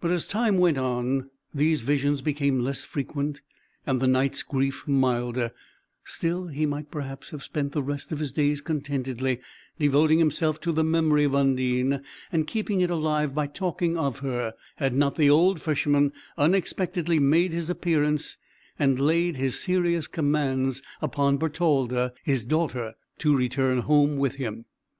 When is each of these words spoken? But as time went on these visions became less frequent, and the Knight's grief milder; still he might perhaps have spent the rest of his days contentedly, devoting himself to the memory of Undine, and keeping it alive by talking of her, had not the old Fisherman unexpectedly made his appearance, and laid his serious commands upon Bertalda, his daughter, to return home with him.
But 0.00 0.12
as 0.12 0.28
time 0.28 0.58
went 0.58 0.78
on 0.78 1.30
these 1.52 1.82
visions 1.82 2.22
became 2.22 2.60
less 2.60 2.84
frequent, 2.84 3.40
and 3.88 4.00
the 4.00 4.06
Knight's 4.06 4.44
grief 4.44 4.86
milder; 4.86 5.50
still 6.04 6.46
he 6.46 6.64
might 6.64 6.92
perhaps 6.92 7.30
have 7.32 7.42
spent 7.42 7.72
the 7.72 7.82
rest 7.82 8.12
of 8.12 8.20
his 8.20 8.30
days 8.30 8.60
contentedly, 8.60 9.40
devoting 9.76 10.20
himself 10.20 10.60
to 10.60 10.70
the 10.70 10.84
memory 10.84 11.24
of 11.24 11.34
Undine, 11.34 12.04
and 12.30 12.46
keeping 12.46 12.82
it 12.82 12.88
alive 12.90 13.34
by 13.34 13.48
talking 13.48 13.96
of 13.98 14.20
her, 14.20 14.54
had 14.76 14.94
not 14.94 15.16
the 15.16 15.28
old 15.28 15.60
Fisherman 15.60 16.12
unexpectedly 16.36 17.18
made 17.18 17.52
his 17.52 17.68
appearance, 17.68 18.38
and 18.78 19.00
laid 19.00 19.38
his 19.38 19.58
serious 19.58 20.06
commands 20.06 20.84
upon 21.02 21.36
Bertalda, 21.36 22.12
his 22.22 22.44
daughter, 22.44 22.94
to 23.18 23.36
return 23.36 23.78
home 23.80 24.18
with 24.18 24.36
him. 24.36 24.66